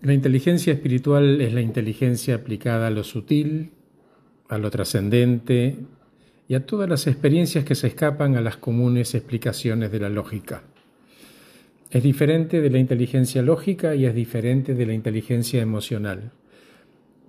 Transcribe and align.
La 0.00 0.12
inteligencia 0.12 0.72
espiritual 0.72 1.40
es 1.40 1.52
la 1.52 1.60
inteligencia 1.60 2.36
aplicada 2.36 2.86
a 2.86 2.90
lo 2.90 3.02
sutil, 3.02 3.72
a 4.48 4.56
lo 4.56 4.70
trascendente 4.70 5.76
y 6.46 6.54
a 6.54 6.64
todas 6.64 6.88
las 6.88 7.08
experiencias 7.08 7.64
que 7.64 7.74
se 7.74 7.88
escapan 7.88 8.36
a 8.36 8.40
las 8.40 8.56
comunes 8.58 9.14
explicaciones 9.16 9.90
de 9.90 9.98
la 9.98 10.08
lógica. 10.08 10.62
Es 11.90 12.02
diferente 12.02 12.60
de 12.60 12.70
la 12.70 12.78
inteligencia 12.78 13.42
lógica 13.42 13.96
y 13.96 14.04
es 14.04 14.14
diferente 14.14 14.74
de 14.74 14.86
la 14.86 14.92
inteligencia 14.92 15.60
emocional. 15.60 16.30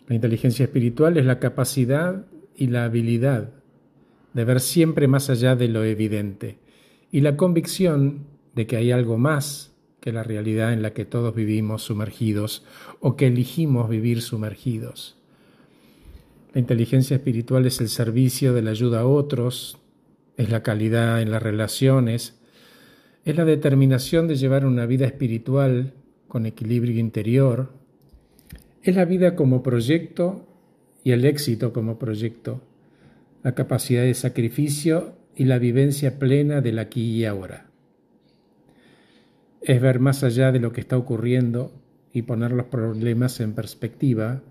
La 0.07 0.15
inteligencia 0.15 0.65
espiritual 0.65 1.17
es 1.17 1.25
la 1.25 1.39
capacidad 1.39 2.25
y 2.55 2.67
la 2.67 2.83
habilidad 2.83 3.49
de 4.33 4.45
ver 4.45 4.59
siempre 4.59 5.07
más 5.07 5.31
allá 5.31 5.55
de 5.55 5.69
lo 5.69 5.83
evidente 5.83 6.59
y 7.11 7.21
la 7.21 7.35
convicción 7.35 8.27
de 8.53 8.67
que 8.67 8.77
hay 8.77 8.91
algo 8.91 9.17
más 9.17 9.73
que 9.99 10.11
la 10.11 10.23
realidad 10.23 10.73
en 10.73 10.81
la 10.81 10.93
que 10.93 11.05
todos 11.05 11.35
vivimos 11.35 11.83
sumergidos 11.83 12.63
o 12.99 13.15
que 13.15 13.27
elegimos 13.27 13.89
vivir 13.89 14.21
sumergidos. 14.21 15.17
La 16.53 16.61
inteligencia 16.61 17.17
espiritual 17.17 17.65
es 17.65 17.79
el 17.81 17.89
servicio 17.89 18.53
de 18.53 18.61
la 18.61 18.71
ayuda 18.71 19.01
a 19.01 19.05
otros, 19.05 19.77
es 20.37 20.49
la 20.49 20.63
calidad 20.63 21.21
en 21.21 21.31
las 21.31 21.43
relaciones, 21.43 22.39
es 23.25 23.35
la 23.35 23.45
determinación 23.45 24.27
de 24.27 24.35
llevar 24.35 24.65
una 24.65 24.85
vida 24.85 25.05
espiritual 25.05 25.93
con 26.27 26.45
equilibrio 26.45 26.99
interior, 26.99 27.71
es 28.81 28.95
la 28.95 29.05
vida 29.05 29.35
como 29.35 29.61
proyecto 29.61 30.47
y 31.03 31.11
el 31.11 31.25
éxito 31.25 31.73
como 31.73 31.99
proyecto, 31.99 32.61
la 33.43 33.53
capacidad 33.53 34.03
de 34.03 34.13
sacrificio 34.13 35.13
y 35.35 35.45
la 35.45 35.59
vivencia 35.59 36.17
plena 36.17 36.61
del 36.61 36.79
aquí 36.79 37.17
y 37.17 37.25
ahora 37.25 37.68
es 39.61 39.81
ver 39.81 39.99
más 39.99 40.23
allá 40.23 40.51
de 40.51 40.59
lo 40.59 40.71
que 40.71 40.81
está 40.81 40.97
ocurriendo 40.97 41.71
y 42.13 42.23
poner 42.23 42.51
los 42.51 42.67
problemas 42.67 43.39
en 43.39 43.53
perspectiva, 43.53 44.41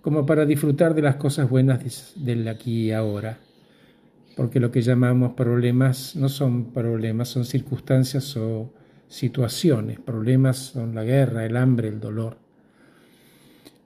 como 0.00 0.26
para 0.26 0.44
disfrutar 0.44 0.94
de 0.94 1.02
las 1.02 1.16
cosas 1.16 1.48
buenas 1.48 2.12
del 2.16 2.46
aquí 2.48 2.88
y 2.88 2.92
ahora. 2.92 3.38
Porque 4.36 4.60
lo 4.60 4.70
que 4.70 4.82
llamamos 4.82 5.34
problemas 5.34 6.16
no 6.16 6.28
son 6.28 6.72
problemas, 6.72 7.28
son 7.28 7.44
circunstancias 7.44 8.36
o 8.36 8.72
situaciones. 9.08 10.00
Problemas 10.00 10.56
son 10.56 10.94
la 10.94 11.04
guerra, 11.04 11.44
el 11.44 11.56
hambre, 11.56 11.88
el 11.88 12.00
dolor. 12.00 12.38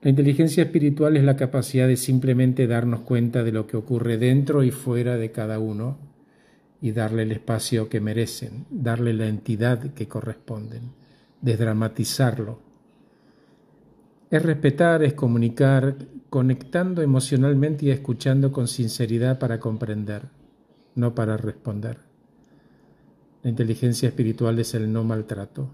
La 0.01 0.09
inteligencia 0.09 0.63
espiritual 0.63 1.17
es 1.17 1.23
la 1.23 1.35
capacidad 1.35 1.87
de 1.87 1.97
simplemente 1.97 2.65
darnos 2.65 3.01
cuenta 3.01 3.43
de 3.43 3.51
lo 3.51 3.67
que 3.67 3.77
ocurre 3.77 4.17
dentro 4.17 4.63
y 4.63 4.71
fuera 4.71 5.17
de 5.17 5.31
cada 5.31 5.59
uno 5.59 6.06
y 6.81 6.91
darle 6.91 7.23
el 7.23 7.31
espacio 7.31 7.89
que 7.89 7.99
merecen, 7.99 8.65
darle 8.69 9.13
la 9.13 9.27
entidad 9.27 9.93
que 9.93 10.07
corresponden, 10.07 10.91
desdramatizarlo. 11.41 12.59
Es 14.29 14.43
respetar, 14.43 15.03
es 15.03 15.13
comunicar, 15.13 15.95
conectando 16.29 17.01
emocionalmente 17.01 17.85
y 17.85 17.91
escuchando 17.91 18.51
con 18.51 18.67
sinceridad 18.67 19.39
para 19.39 19.59
comprender, 19.59 20.23
no 20.95 21.15
para 21.15 21.37
responder. 21.37 21.99
La 23.43 23.49
inteligencia 23.49 24.09
espiritual 24.09 24.59
es 24.59 24.73
el 24.73 24.91
no 24.91 25.03
maltrato. 25.03 25.69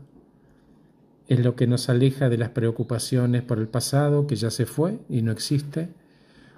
Es 1.27 1.39
lo 1.39 1.55
que 1.55 1.67
nos 1.67 1.89
aleja 1.89 2.29
de 2.29 2.37
las 2.37 2.49
preocupaciones 2.49 3.41
por 3.41 3.57
el 3.57 3.67
pasado 3.67 4.27
que 4.27 4.35
ya 4.35 4.51
se 4.51 4.65
fue 4.65 4.99
y 5.09 5.21
no 5.21 5.31
existe, 5.31 5.89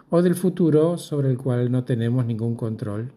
o 0.09 0.21
del 0.21 0.35
futuro 0.35 0.97
sobre 0.97 1.30
el 1.30 1.37
cual 1.37 1.71
no 1.71 1.83
tenemos 1.83 2.25
ningún 2.25 2.55
control 2.55 3.11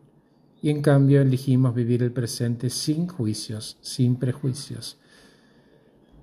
y 0.61 0.71
en 0.71 0.83
cambio 0.83 1.21
elegimos 1.21 1.75
vivir 1.75 2.03
el 2.03 2.11
presente 2.11 2.71
sin 2.71 3.07
juicios, 3.07 3.77
sin 3.81 4.17
prejuicios. 4.17 4.99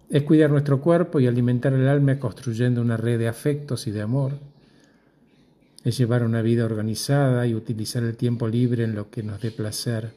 Es 0.10 0.24
cuidar 0.24 0.52
nuestro 0.52 0.82
cuerpo 0.82 1.20
y 1.20 1.28
alimentar 1.28 1.74
el 1.74 1.88
alma 1.88 2.20
construyendo 2.20 2.82
una 2.82 2.98
red 2.98 3.18
de 3.18 3.28
afectos 3.28 3.88
y 3.88 3.92
de 3.92 4.02
amor. 4.02 4.34
Es 5.84 5.98
llevar 5.98 6.24
una 6.24 6.42
vida 6.42 6.66
organizada 6.66 7.48
y 7.48 7.56
utilizar 7.56 8.04
el 8.04 8.18
tiempo 8.18 8.48
libre 8.48 8.84
en 8.84 8.96
lo 8.96 9.10
que 9.10 9.24
nos 9.24 9.42
dé 9.42 9.52
placer. 9.52 10.14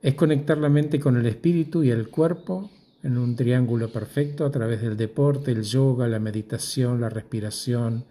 Es 0.00 0.14
conectar 0.14 0.58
la 0.58 0.68
mente 0.68 1.00
con 1.00 1.16
el 1.16 1.26
espíritu 1.26 1.82
y 1.82 1.90
el 1.90 2.08
cuerpo 2.08 2.70
en 3.02 3.18
un 3.18 3.36
triángulo 3.36 3.90
perfecto 3.90 4.44
a 4.44 4.50
través 4.50 4.80
del 4.80 4.96
deporte, 4.96 5.52
el 5.52 5.62
yoga, 5.62 6.08
la 6.08 6.18
meditación, 6.18 7.00
la 7.00 7.08
respiración, 7.08 8.04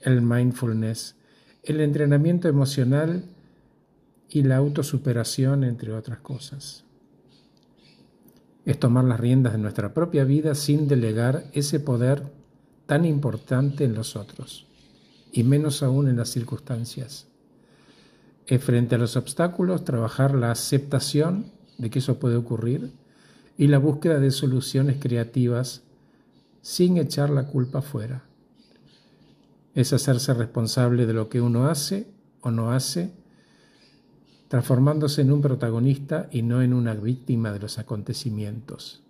el 0.00 0.22
mindfulness, 0.22 1.16
el 1.62 1.80
entrenamiento 1.80 2.48
emocional 2.48 3.24
y 4.32 4.42
la 4.42 4.56
autosuperación, 4.56 5.62
entre 5.62 5.92
otras 5.92 6.20
cosas. 6.20 6.84
Es 8.64 8.80
tomar 8.80 9.04
las 9.04 9.20
riendas 9.20 9.52
de 9.52 9.58
nuestra 9.58 9.92
propia 9.92 10.24
vida 10.24 10.54
sin 10.54 10.88
delegar 10.88 11.44
ese 11.52 11.80
poder 11.80 12.32
tan 12.86 13.04
importante 13.04 13.84
en 13.84 13.94
los 13.94 14.16
otros, 14.16 14.66
y 15.32 15.42
menos 15.42 15.82
aún 15.82 16.08
en 16.08 16.16
las 16.16 16.30
circunstancias. 16.30 17.28
Es 18.46 18.64
frente 18.64 18.94
a 18.94 18.98
los 18.98 19.16
obstáculos 19.16 19.84
trabajar 19.84 20.34
la 20.34 20.50
aceptación 20.50 21.52
de 21.76 21.90
que 21.90 21.98
eso 21.98 22.18
puede 22.18 22.36
ocurrir 22.36 22.90
y 23.58 23.66
la 23.66 23.78
búsqueda 23.78 24.18
de 24.18 24.30
soluciones 24.30 24.96
creativas 24.98 25.82
sin 26.62 26.96
echar 26.96 27.28
la 27.28 27.48
culpa 27.48 27.82
fuera. 27.82 28.24
Es 29.74 29.92
hacerse 29.92 30.32
responsable 30.32 31.04
de 31.04 31.12
lo 31.12 31.28
que 31.28 31.42
uno 31.42 31.66
hace 31.66 32.06
o 32.40 32.50
no 32.50 32.72
hace 32.72 33.12
transformándose 34.52 35.22
en 35.22 35.32
un 35.32 35.40
protagonista 35.40 36.28
y 36.30 36.42
no 36.42 36.60
en 36.60 36.74
una 36.74 36.92
víctima 36.92 37.52
de 37.52 37.58
los 37.58 37.78
acontecimientos. 37.78 39.02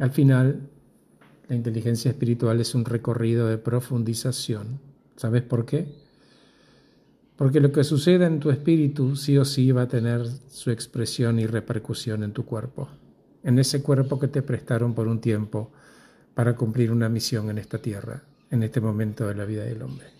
Al 0.00 0.10
final, 0.10 0.68
la 1.46 1.54
inteligencia 1.54 2.10
espiritual 2.10 2.60
es 2.60 2.74
un 2.74 2.84
recorrido 2.84 3.46
de 3.46 3.58
profundización. 3.58 4.80
¿Sabes 5.14 5.42
por 5.42 5.66
qué? 5.66 5.86
Porque 7.36 7.60
lo 7.60 7.70
que 7.70 7.84
suceda 7.84 8.26
en 8.26 8.40
tu 8.40 8.50
espíritu 8.50 9.14
sí 9.14 9.38
o 9.38 9.44
sí 9.44 9.70
va 9.70 9.82
a 9.82 9.88
tener 9.88 10.26
su 10.48 10.72
expresión 10.72 11.38
y 11.38 11.46
repercusión 11.46 12.24
en 12.24 12.32
tu 12.32 12.44
cuerpo, 12.44 12.88
en 13.44 13.56
ese 13.60 13.84
cuerpo 13.84 14.18
que 14.18 14.26
te 14.26 14.42
prestaron 14.42 14.94
por 14.94 15.06
un 15.06 15.20
tiempo 15.20 15.70
para 16.34 16.56
cumplir 16.56 16.90
una 16.90 17.08
misión 17.08 17.48
en 17.50 17.58
esta 17.58 17.78
tierra, 17.78 18.24
en 18.50 18.64
este 18.64 18.80
momento 18.80 19.28
de 19.28 19.36
la 19.36 19.44
vida 19.44 19.62
del 19.62 19.82
hombre. 19.82 20.19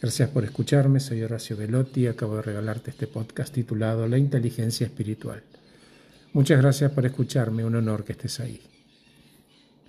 Gracias 0.00 0.30
por 0.30 0.44
escucharme, 0.44 1.00
soy 1.00 1.22
Horacio 1.22 1.56
Velotti, 1.56 2.06
acabo 2.06 2.36
de 2.36 2.42
regalarte 2.42 2.90
este 2.90 3.08
podcast 3.08 3.52
titulado 3.52 4.06
La 4.06 4.16
inteligencia 4.16 4.86
espiritual. 4.86 5.42
Muchas 6.32 6.60
gracias 6.60 6.92
por 6.92 7.04
escucharme, 7.04 7.64
un 7.64 7.74
honor 7.74 8.04
que 8.04 8.12
estés 8.12 8.38
ahí. 8.38 8.60